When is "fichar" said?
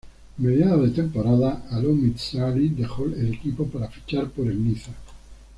3.87-4.31